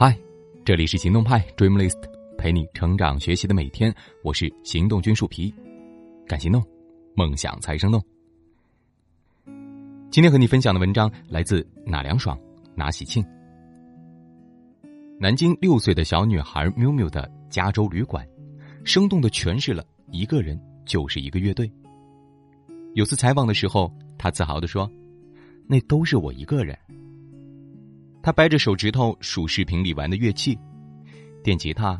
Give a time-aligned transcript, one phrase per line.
[0.00, 0.16] 嗨，
[0.64, 2.00] 这里是行动派 Dreamlist，
[2.38, 3.92] 陪你成长学习的每天。
[4.22, 5.52] 我是行动君树皮，
[6.24, 6.64] 敢行动，
[7.16, 8.00] 梦想才生动。
[10.08, 12.38] 今天和你分享的文章来自哪凉爽
[12.76, 13.26] 哪喜庆。
[15.18, 18.24] 南京六岁的小女孩缪缪的加州旅馆，
[18.84, 21.68] 生动的诠释了一个人就是一个乐队。
[22.94, 24.88] 有次采访的时候，她自豪的说
[25.66, 26.78] ：“那都是我一个人。”
[28.22, 30.58] 他掰着手指头数视频里玩的乐器：
[31.42, 31.98] 电吉他、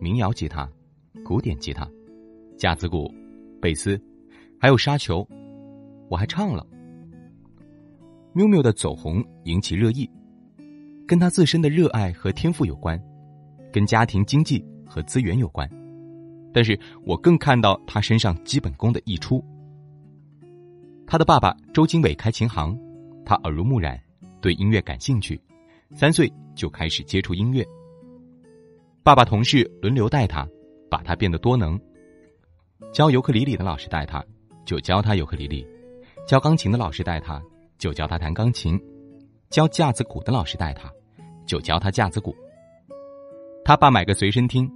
[0.00, 0.68] 民谣吉他、
[1.24, 1.88] 古典吉他、
[2.56, 3.12] 架子鼓、
[3.60, 4.00] 贝斯，
[4.60, 5.26] 还有沙球。
[6.08, 6.66] 我还唱了。
[8.32, 10.08] 缪缪的走红引起热议，
[11.06, 13.00] 跟他自身的热爱和天赋有关，
[13.72, 15.68] 跟家庭经济和资源有关。
[16.54, 19.44] 但是我更看到他身上基本功的溢出。
[21.06, 22.78] 他的爸爸周经纬开琴行，
[23.24, 24.00] 他耳濡目染，
[24.40, 25.40] 对音乐感兴趣。
[25.94, 27.64] 三岁就开始接触音乐，
[29.02, 30.46] 爸爸同事轮流带他，
[30.90, 31.80] 把他变得多能。
[32.92, 34.24] 教尤克里里的老师带他，
[34.64, 35.64] 就教他尤克里里；
[36.26, 37.40] 教钢琴的老师带他，
[37.78, 38.76] 就教他弹钢琴；
[39.48, 40.90] 教架子鼓的老师带他，
[41.46, 42.34] 就教他架子鼓。
[43.64, 44.70] 他爸买个随身听，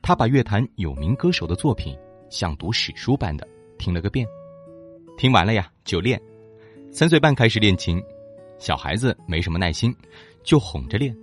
[0.00, 1.98] 他把乐坛有名歌手的作品
[2.30, 3.46] 像读史书般的
[3.78, 4.26] 听了个遍。
[5.18, 6.20] 听完了呀，就练。
[6.92, 8.02] 三岁半开始练琴，
[8.58, 9.94] 小孩子没什么耐心。
[10.42, 11.16] 就哄着练，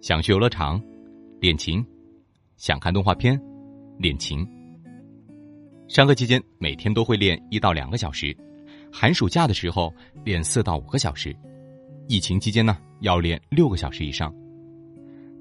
[0.00, 0.82] 想去游乐场
[1.40, 1.84] 练琴，
[2.56, 3.40] 想看动画片
[3.98, 4.46] 练琴。
[5.88, 8.36] 上课期间每天都会练一到两个小时，
[8.92, 9.92] 寒暑假的时候
[10.24, 11.34] 练四到五个小时，
[12.06, 14.34] 疫情期间呢要练六个小时以上。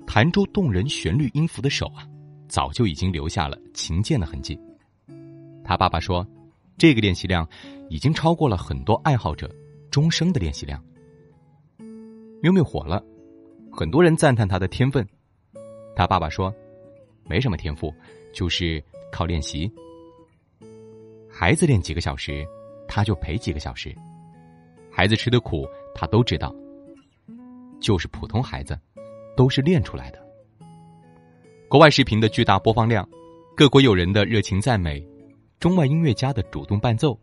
[0.05, 2.07] 弹出动人旋律音符的手啊，
[2.47, 4.57] 早就已经留下了琴键的痕迹。
[5.65, 6.25] 他爸爸说，
[6.77, 7.45] 这个练习量
[7.89, 9.53] 已经超过了很多爱好者
[9.91, 10.81] 终生的练习量。
[12.39, 13.03] 喵喵火了，
[13.71, 15.05] 很多人赞叹他的天分。
[15.95, 16.53] 他爸爸说
[17.27, 17.91] ：“没什么天赋，
[18.31, 19.71] 就是靠练习。
[21.27, 22.45] 孩子练几个小时，
[22.87, 23.95] 他就陪几个小时。
[24.91, 26.53] 孩子吃的苦，他都知道。
[27.79, 28.79] 就是普通孩子，
[29.35, 30.23] 都是练出来的。
[31.67, 33.07] 国外视频的巨大播放量，
[33.55, 35.03] 各国友人的热情赞美，
[35.59, 37.19] 中外音乐家的主动伴奏，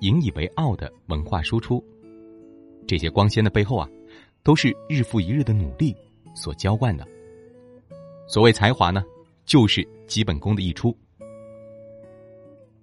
[0.00, 1.82] 引以为傲的文化输出，
[2.86, 3.88] 这些光鲜的背后啊。”
[4.42, 5.94] 都是日复一日的努力
[6.34, 7.06] 所浇灌的。
[8.26, 9.02] 所谓才华呢，
[9.44, 10.96] 就是基本功的溢出。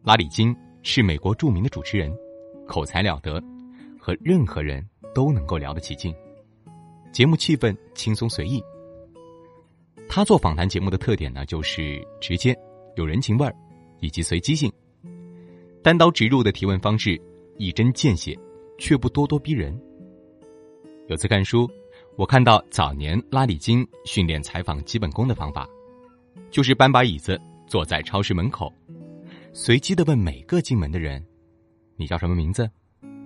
[0.03, 2.15] 拉里金是美国著名的主持人，
[2.67, 3.41] 口才了得，
[3.99, 6.13] 和任何人都能够聊得起劲。
[7.11, 8.63] 节目气氛轻松随意。
[10.07, 12.57] 他做访谈节目的特点呢，就是直接、
[12.95, 13.53] 有人情味儿，
[13.99, 14.71] 以及随机性。
[15.83, 17.19] 单刀直入的提问方式，
[17.57, 18.37] 一针见血，
[18.77, 19.79] 却不咄咄逼人。
[21.09, 21.67] 有次看书，
[22.17, 25.67] 我看到早年拉里金训练采访基本功的方法，
[26.51, 28.71] 就是搬把椅子坐在超市门口，
[29.51, 31.25] 随机的问每个进门的人
[31.97, 32.69] ：“你叫什么名字？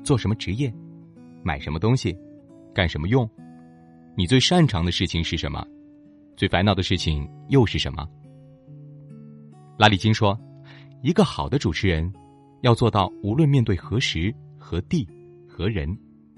[0.02, 0.74] 做什么职业？
[1.44, 2.18] 买什么东西？
[2.74, 3.30] 干什么用？
[4.16, 5.62] 你最擅长的事情是什么？
[6.38, 8.08] 最烦恼的事情又是什么？”
[9.78, 10.40] 拉里金说
[11.04, 12.10] ：“一个好的主持人，
[12.62, 15.06] 要做到无论面对何时何地
[15.50, 15.94] 何人，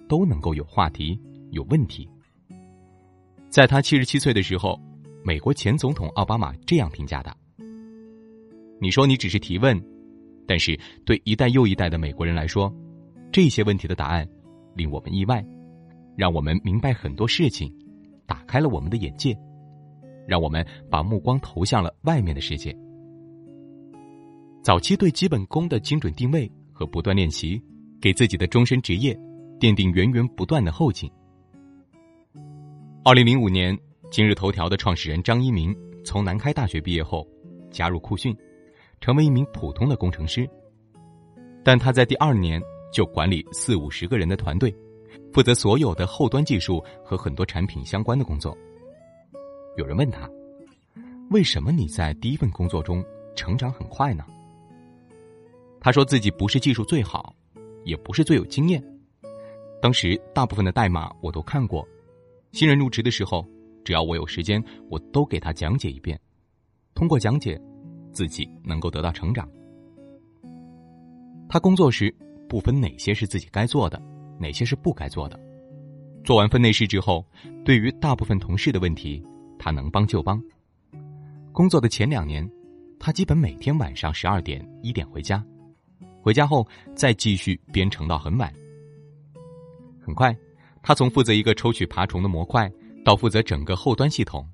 [0.09, 1.21] 都能够有话题。”
[1.55, 2.07] 有问题。
[3.49, 4.77] 在他七十七岁的时候，
[5.23, 7.33] 美国前总统奥巴马这样评价他
[8.81, 9.81] ：“你说你只是提问，
[10.45, 12.71] 但是对一代又一代的美国人来说，
[13.31, 14.27] 这些问题的答案
[14.75, 15.43] 令我们意外，
[16.17, 17.73] 让我们明白很多事情，
[18.25, 19.33] 打开了我们的眼界，
[20.27, 22.75] 让我们把目光投向了外面的世界。
[24.61, 27.61] 早期对基本功的精准定位和不断练习，
[28.01, 29.17] 给自己的终身职业
[29.61, 31.09] 奠定源源不断的后劲。”
[33.07, 33.77] 二零零五年，
[34.09, 37.23] 今日头条的创始人张一鸣从南开大学毕业后，
[37.69, 38.35] 加入酷讯，
[38.99, 40.49] 成为一名普通的工程师。
[41.63, 42.59] 但他在第二年
[42.91, 44.75] 就管理四五十个人的团队，
[45.31, 48.57] 负责所有的后端技术和很多产品相关的工作。
[49.77, 50.27] 有人问他，
[51.29, 53.05] 为什么你在第一份工作中
[53.35, 54.25] 成长很快呢？
[55.79, 57.35] 他说自己不是技术最好，
[57.83, 58.83] 也不是最有经验，
[59.79, 61.87] 当时大部分的代码我都看过。
[62.55, 63.45] 新人入职的时候，
[63.83, 66.17] 只要我有时间，我都给他讲解一遍。
[66.93, 67.61] 通过讲解，
[68.13, 69.45] 自己能够得到成长。
[71.49, 72.15] 他工作时
[72.47, 74.01] 不分哪些是自己该做的，
[74.39, 75.37] 哪些是不该做的。
[76.23, 77.25] 做完分内事之后，
[77.65, 79.21] 对于大部分同事的问题，
[79.59, 80.41] 他能帮就帮。
[81.51, 82.49] 工作的前两年，
[82.97, 85.45] 他基本每天晚上十二点一点回家，
[86.21, 86.65] 回家后
[86.95, 88.49] 再继续编程到很晚。
[89.99, 90.33] 很快。
[90.87, 92.71] 他从负责一个抽取爬虫的模块，
[93.03, 94.47] 到负责整个后端系统，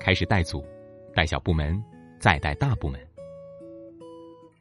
[0.00, 0.66] 开始带组，
[1.14, 1.80] 带小部门，
[2.18, 3.00] 再带大部门。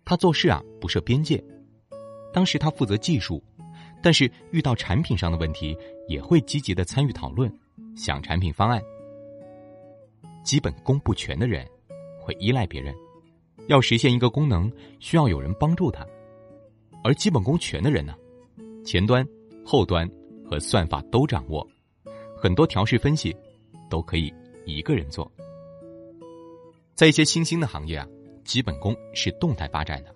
[0.05, 1.43] 他做事啊不设边界，
[2.31, 3.43] 当时他负责技术，
[4.03, 5.75] 但是遇到产品上的问题，
[6.07, 7.51] 也会积极的参与讨论，
[7.95, 8.79] 想产品方案。
[10.43, 11.67] 基本功不全的人，
[12.21, 12.93] 会依赖别人，
[13.65, 16.05] 要实现一个功能，需要有人帮助他。
[17.03, 18.13] 而基本功全的人呢，
[18.85, 19.27] 前端、
[19.65, 20.07] 后端
[20.55, 21.67] 和算法都掌握，
[22.37, 23.35] 很多调试分析
[23.89, 24.33] 都可以
[24.65, 25.29] 一个人做。
[26.93, 28.07] 在一些新兴的行业啊，
[28.45, 30.15] 基本功是动态发展的，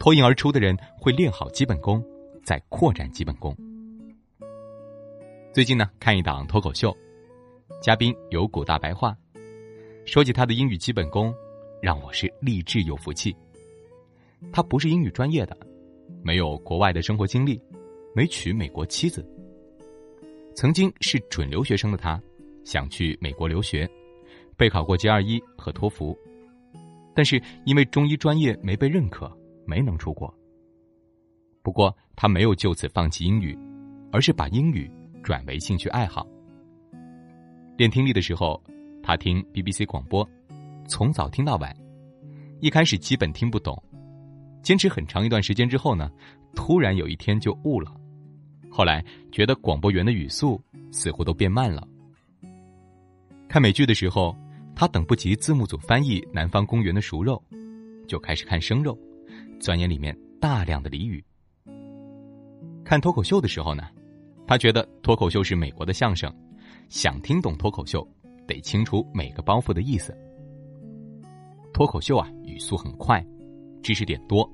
[0.00, 2.04] 脱颖而出的人会练好基本功，
[2.42, 3.56] 再扩展基本功。
[5.52, 6.92] 最近呢，看一档脱口秀，
[7.80, 9.16] 嘉宾有股大白话，
[10.04, 11.32] 说起他的英语基本功，
[11.80, 13.32] 让我是励志有福气。
[14.52, 15.56] 他不是英语专业的。
[16.24, 17.62] 没有国外的生活经历，
[18.12, 19.24] 没娶美国妻子。
[20.54, 22.20] 曾经是准留学生的他，
[22.64, 23.88] 想去美国留学，
[24.56, 26.16] 备考过 GRE 和托福，
[27.14, 29.30] 但是因为中医专业没被认可，
[29.66, 30.32] 没能出国。
[31.62, 33.58] 不过他没有就此放弃英语，
[34.10, 34.90] 而是把英语
[35.22, 36.26] 转为兴趣爱好。
[37.76, 38.62] 练听力的时候，
[39.02, 40.28] 他听 BBC 广播，
[40.86, 41.74] 从早听到晚，
[42.60, 43.80] 一开始基本听不懂。
[44.62, 46.10] 坚持很长一段时间之后呢，
[46.54, 47.92] 突然有一天就悟了。
[48.72, 50.58] 后来觉得广播员的语速
[50.90, 51.86] 似乎都变慢了。
[53.46, 54.34] 看美剧的时候，
[54.74, 57.40] 他等不及字幕组翻译《南方公园的熟肉》，
[58.06, 58.98] 就开始看生肉，
[59.60, 61.22] 钻研里面大量的俚语。
[62.82, 63.90] 看脱口秀的时候呢，
[64.46, 66.34] 他觉得脱口秀是美国的相声，
[66.88, 68.06] 想听懂脱口秀，
[68.46, 70.16] 得清楚每个包袱的意思。
[71.74, 73.22] 脱口秀啊，语速很快。
[73.82, 74.50] 知识点多，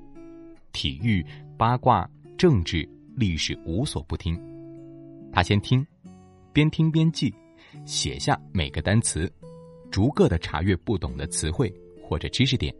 [0.72, 1.24] 体育、
[1.56, 2.88] 八卦、政治、
[3.18, 4.40] 历史无所不听。
[5.32, 5.84] 他先听，
[6.52, 7.34] 边听边记，
[7.84, 9.30] 写下每个单词，
[9.90, 12.72] 逐个的查阅不懂的词汇或者知识点。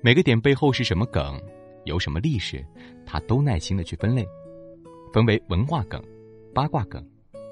[0.00, 1.36] 每个点背后是什么梗，
[1.84, 2.64] 有什么历史，
[3.04, 4.24] 他都耐心的去分类，
[5.12, 6.00] 分为文化梗、
[6.54, 7.04] 八卦梗、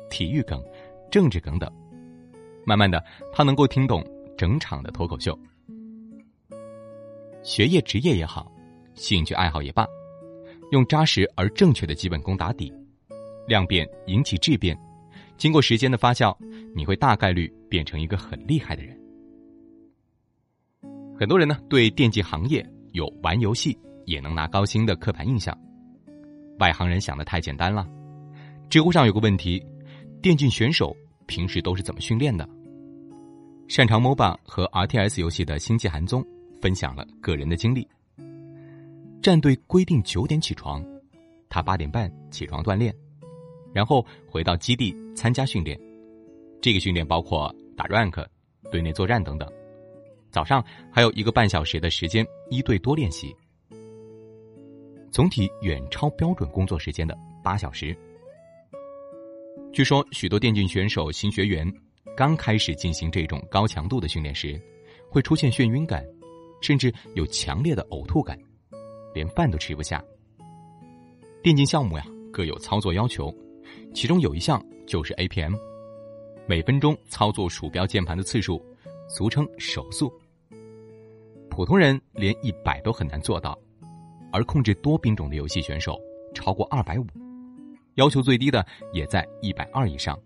[0.09, 0.63] 体育梗、
[1.11, 1.69] 政治梗等。
[2.65, 4.05] 慢慢的，他能够听懂
[4.39, 5.37] 整场的脱口秀。
[7.43, 8.53] 学业、职业也好，
[8.95, 9.85] 兴趣爱好也罢，
[10.71, 12.73] 用扎实而正确的基本功打底，
[13.47, 14.79] 量变引起质变，
[15.37, 16.37] 经过时间的发酵，
[16.75, 18.99] 你会大概率变成一个很厉害的人。
[21.19, 25.57] 很多人呢对电竞行业有玩游戏也能拿高薪的刻板印象，
[26.59, 27.87] 外行人想的太简单了。
[28.69, 29.65] 知乎上有个问题：
[30.21, 30.97] 电竞选手
[31.27, 32.49] 平时都是怎么训练的？
[33.69, 36.25] 擅长 MOBA 和 RTS 游戏的星际韩宗。
[36.59, 37.87] 分享了个人的经历。
[39.23, 40.85] 战队规定九点起床，
[41.49, 42.95] 他八点半起床锻炼，
[43.73, 45.79] 然后回到基地参加训练。
[46.61, 48.25] 这个训练包括打 rank、
[48.71, 49.51] 队内作战等等。
[50.31, 53.35] 早上还有一个半小时的时间一对多练习，
[55.11, 57.97] 总体远超标准工作时间的八小时。
[59.73, 61.71] 据说许多电竞选手新学员
[62.17, 64.61] 刚开始进行这种高强度的训练时，
[65.11, 66.05] 会出现眩晕感。
[66.63, 68.37] 甚至有强烈的呕吐感，
[69.17, 70.05] 连饭都吃不下。
[71.43, 73.35] 电竞项目呀，各有操作要求，
[73.95, 75.57] 其中有一项就是 APM，
[76.47, 78.63] 每分钟操作鼠标键盘的次数，
[79.09, 80.13] 俗称手速。
[81.49, 83.59] 普通人连一百都很难做到，
[84.31, 85.99] 而控制多兵种的游戏选手
[86.35, 87.07] 超过二百五，
[87.95, 90.19] 要求最低的也在一百二以上。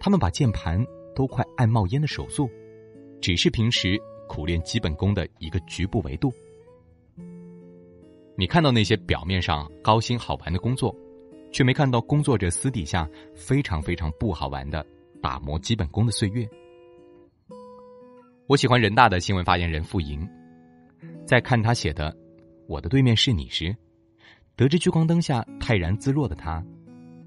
[0.00, 0.82] 他们把键盘
[1.14, 2.48] 都快按冒烟的手速，
[3.20, 4.00] 只是平时。
[4.28, 6.32] 苦练基本功的一个局部维度。
[8.36, 10.94] 你看到那些表面上高薪好玩的工作，
[11.52, 14.84] 却没看到工作者私底下非常非常不好玩的
[15.20, 16.48] 打磨基本功的岁月。
[18.46, 20.26] 我喜欢人大的新闻发言人傅莹，
[21.26, 22.10] 在看他写的
[22.66, 23.74] 《我的对面是你》时，
[24.56, 26.64] 得知聚光灯下泰然自若的他，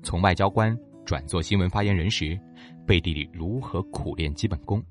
[0.03, 2.37] 从外交官转做新闻发言人时，
[2.85, 4.83] 背地里如何苦练基本功。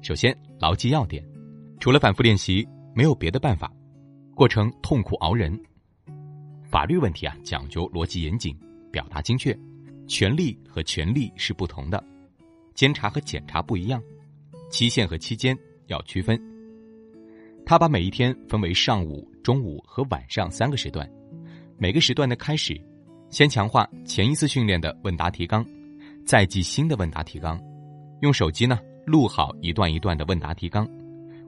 [0.00, 1.24] 首先，牢记要点，
[1.80, 3.72] 除了反复练习，没有别的办法。
[4.36, 5.58] 过程痛苦熬人。
[6.70, 8.54] 法律问题啊，讲究逻辑严谨，
[8.92, 9.58] 表达精确。
[10.06, 12.04] 权利和权利是不同的，
[12.74, 13.98] 监察和检查不一样，
[14.68, 16.38] 期限和期间要区分。
[17.64, 21.10] 他把每一天分为上午、中午和晚上三个时段，
[21.78, 22.78] 每个时段的开始，
[23.30, 25.64] 先强化前一次训练的问答提纲，
[26.26, 27.58] 再记新的问答提纲，
[28.20, 28.78] 用手机呢。
[29.06, 30.86] 录好一段一段的问答提纲，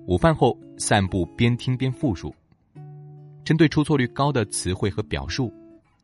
[0.07, 2.33] 午饭后散步边听边复述。
[3.49, 5.50] 针对出错率高的词汇和表述，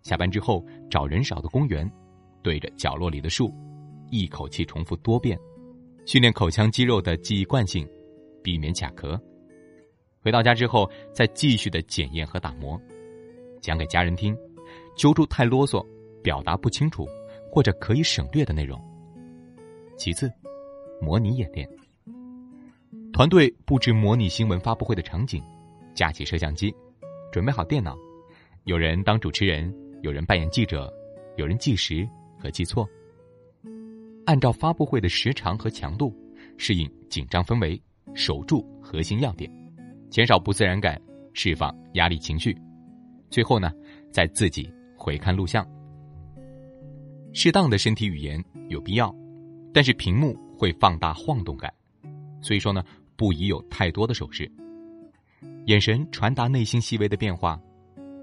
[0.02, 1.86] 下班之后找人少的公园，
[2.42, 3.52] 对着角落里的树
[4.08, 5.38] 一口气重复多遍，
[6.06, 7.86] 训练口腔肌肉的记忆惯性，
[8.42, 9.20] 避免卡壳。
[10.22, 12.80] 回到家之后，再继续的检验和打磨，
[13.60, 14.34] 讲给家人听，
[14.96, 15.86] 揪出太啰嗦、
[16.22, 17.06] 表达不清楚
[17.52, 18.82] 或者可以省略的内容。
[19.98, 20.32] 其次，
[20.98, 21.68] 模拟演练。
[23.12, 25.42] 团队布置模拟新闻发布会的场景，
[25.94, 26.74] 架起摄像机，
[27.34, 27.98] 准备好电脑，
[28.62, 30.88] 有人当主持人，有人扮演记者，
[31.36, 32.88] 有人计时和记错。
[34.24, 36.16] 按照发布会的时长和强度，
[36.56, 37.82] 适应紧张氛围，
[38.14, 39.50] 守住核心要点。
[40.10, 42.56] 减少不自然感，释放压力情绪，
[43.30, 43.72] 最后呢，
[44.12, 45.68] 再自己回看录像。
[47.32, 49.12] 适当的身体语言有必要，
[49.72, 51.74] 但是屏幕会放大晃动感，
[52.40, 52.84] 所以说呢，
[53.16, 54.48] 不宜有太多的手势。
[55.66, 57.60] 眼神传达内心细微的变化，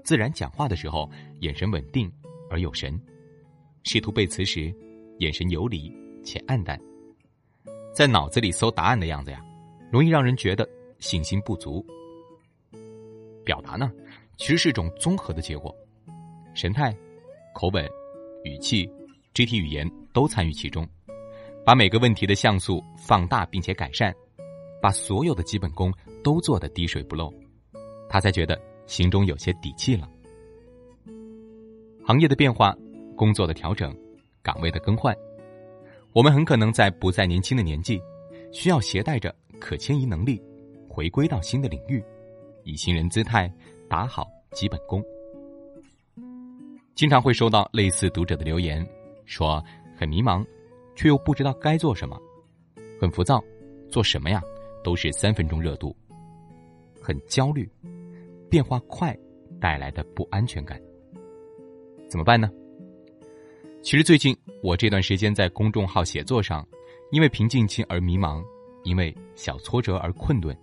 [0.04, 1.10] 自然讲话的时候，
[1.40, 2.10] 眼神稳定
[2.48, 2.92] 而有神；
[3.82, 4.74] 试图背词时，
[5.18, 5.92] 眼神游离
[6.24, 6.80] 且暗淡。
[7.94, 9.40] 在脑子里搜答案的样子呀，
[9.90, 10.68] 容易让人觉得。
[11.02, 11.84] 信心不足，
[13.44, 13.90] 表达呢，
[14.36, 15.74] 其实是一种综合的结果，
[16.54, 16.96] 神态、
[17.52, 17.84] 口吻、
[18.44, 18.88] 语气、
[19.34, 20.88] 肢体语言都参与其中，
[21.66, 24.14] 把每个问题的像素放大并且改善，
[24.80, 27.32] 把所有的基本功都做得滴水不漏，
[28.08, 30.08] 他才觉得心中有些底气了。
[32.04, 32.76] 行业的变化、
[33.16, 33.94] 工作的调整、
[34.42, 35.16] 岗位的更换，
[36.12, 38.00] 我们很可能在不再年轻的年纪，
[38.52, 40.42] 需要携带着可迁移能力。
[40.88, 42.04] 回归到新的领域，
[42.64, 43.50] 以新人姿态
[43.88, 45.02] 打好基本功。
[46.94, 48.86] 经常会收到类似读者的留言，
[49.24, 49.64] 说
[49.96, 50.44] 很迷茫，
[50.94, 52.20] 却又不知道该做什么，
[53.00, 53.42] 很浮躁，
[53.88, 54.42] 做什么呀
[54.84, 55.96] 都是三分钟热度，
[57.02, 57.68] 很焦虑，
[58.48, 59.16] 变化快
[59.60, 60.80] 带来的不安全感，
[62.08, 62.48] 怎么办呢？
[63.82, 66.66] 其实最近我这段时间在公众号写作上，
[67.10, 68.40] 因为瓶颈期而迷茫，
[68.84, 70.56] 因为小挫折而困顿。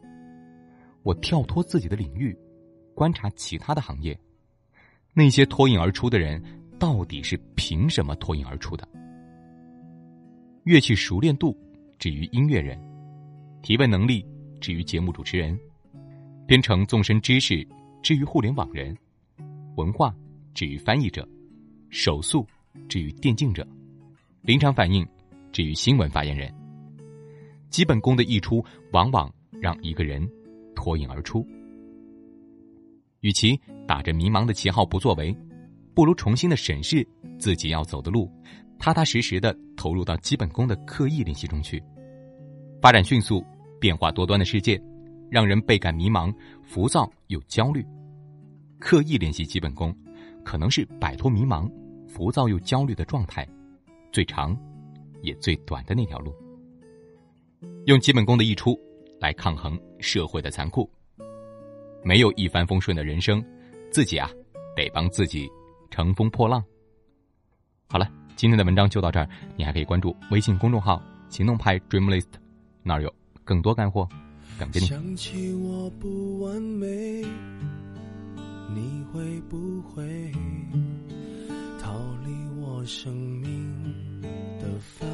[1.04, 2.34] 我跳脱自己的领域，
[2.96, 4.18] 观察其他的行业，
[5.14, 6.42] 那些脱颖而出的人
[6.80, 8.88] 到底是凭什么脱颖而出的？
[10.64, 11.58] 乐器熟练度
[11.98, 12.82] 至于音乐人，
[13.62, 14.26] 提问能力
[14.62, 15.60] 至于节目主持人，
[16.50, 17.64] 编程纵深知识
[18.02, 18.98] 至于互联网人，
[19.76, 20.12] 文化
[20.56, 21.30] 至于翻译者，
[21.92, 22.44] 手速
[22.88, 23.64] 至于电竞者，
[24.42, 25.08] 临场反应
[25.52, 26.52] 至于新闻发言人。
[27.70, 30.28] 基本功的溢出，往往让一个人。
[30.74, 31.46] 脱颖而出，
[33.20, 33.56] 与其
[33.88, 35.36] 打着迷茫的旗号不作为，
[35.94, 38.28] 不如重新的审视自己要走的路，
[38.80, 41.80] 踏踏实实的投入到基本功的刻意练习中去。
[42.82, 43.46] 发展迅速、
[43.80, 44.82] 变化多端的世界，
[45.30, 46.34] 让人倍感迷茫、
[46.64, 47.86] 浮躁又焦虑。
[48.80, 49.96] 刻意练习基本功，
[50.44, 51.72] 可能是摆脱迷茫、
[52.08, 53.48] 浮躁又焦虑的状态，
[54.12, 54.58] 最长
[55.22, 56.34] 也最短的那条路。
[57.86, 58.80] 用基本功的溢出。
[59.22, 60.90] 来抗衡社会的残酷，
[62.06, 63.44] 没有一帆风顺的人生，
[63.92, 64.32] 自己啊
[64.78, 65.46] 得帮自己
[65.92, 66.64] 乘风破浪。
[67.90, 72.32] 好了，今天的文章就到这儿，你还可以关注微信公众号“行动派 Dreamlist”，
[72.82, 74.08] 那儿有更多干货，
[74.74, 77.24] 想起我不完美，
[78.76, 80.04] 你会不会
[81.80, 84.22] 逃离我生命
[84.60, 85.08] 的范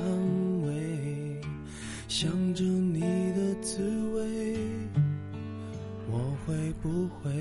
[0.64, 1.40] 围？
[2.08, 3.84] 想着你的滋
[4.16, 4.58] 味，
[6.10, 7.32] 我会不会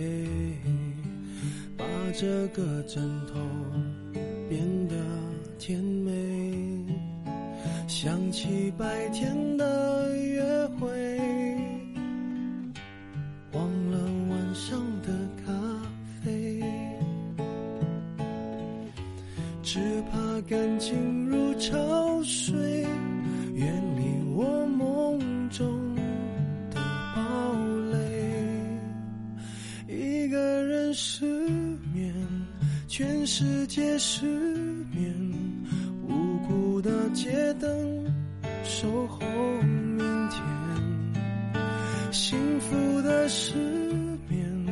[1.78, 3.40] 把这个枕头
[4.49, 4.94] 变得
[5.58, 6.84] 甜美？
[7.88, 9.53] 想起白天
[30.44, 31.24] 人失
[31.92, 32.14] 眠
[32.86, 34.24] 全世界失
[34.92, 35.12] 眠，
[36.06, 38.04] 无辜的街灯
[38.62, 39.20] 守候
[39.62, 39.98] 明
[40.28, 40.42] 天。
[42.12, 43.54] 幸福的失
[44.28, 44.66] 眠，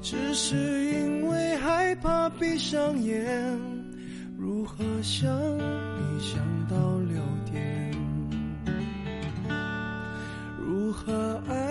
[0.00, 3.58] 只是因为害怕闭上眼。
[4.36, 6.38] 如何想你想
[6.68, 7.92] 到六点？
[10.58, 11.61] 如何爱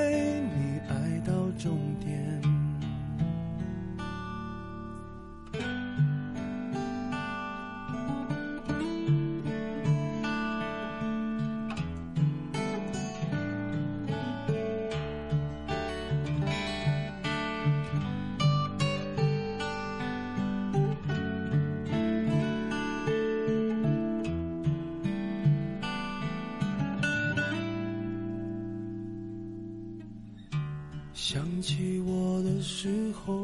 [31.62, 33.36] 想起我的时候，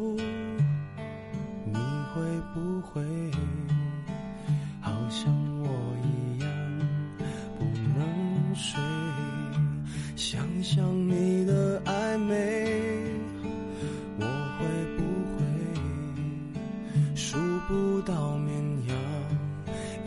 [1.65, 1.75] 你
[2.15, 2.19] 会
[2.51, 2.99] 不会
[4.81, 5.31] 好像
[5.61, 5.67] 我
[6.01, 6.49] 一样
[7.59, 7.63] 不
[7.95, 8.81] 能睡？
[10.15, 12.65] 想想你的暧昧，
[14.19, 14.25] 我
[14.57, 14.65] 会
[14.97, 15.03] 不
[15.35, 15.45] 会
[17.15, 18.51] 数不到绵
[18.87, 18.97] 羊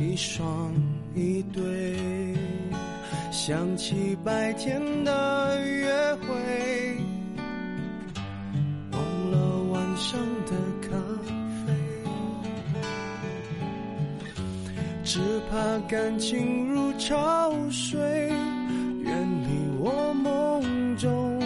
[0.00, 0.74] 一双
[1.14, 2.34] 一对？
[3.30, 6.89] 想起白天的约会。
[15.50, 15.56] 怕
[15.88, 17.98] 感情如潮水，
[19.00, 19.48] 远离
[19.80, 21.40] 我梦中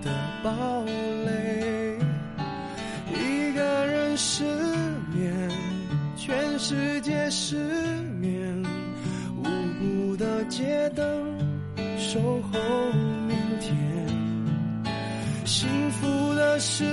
[0.00, 0.10] 的
[0.42, 0.82] 堡
[1.26, 1.98] 垒。
[3.12, 4.42] 一个人失
[5.14, 5.50] 眠，
[6.16, 7.58] 全世界失
[8.18, 8.64] 眠，
[9.36, 11.04] 无辜的街灯
[11.98, 12.58] 守候
[13.28, 13.76] 明天，
[15.44, 16.84] 幸福的失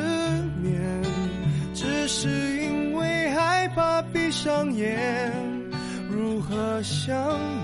[0.62, 1.02] 眠。
[1.74, 2.28] 只是
[2.62, 5.32] 因为害怕闭上眼，
[6.84, 7.16] 想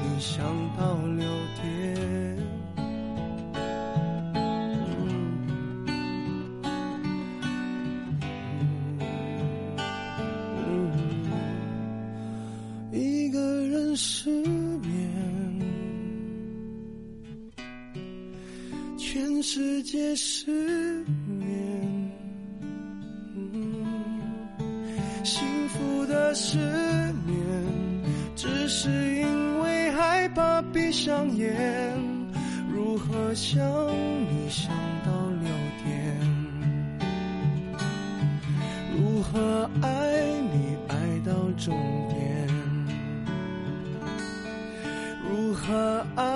[0.02, 0.42] 你想
[0.78, 1.26] 到六
[1.62, 2.38] 点？
[12.94, 14.30] 一个人失
[14.80, 14.82] 眠，
[18.98, 21.04] 全世界失
[39.32, 41.76] 如何爱你爱到终
[42.10, 42.48] 点？
[45.30, 46.29] 如何爱？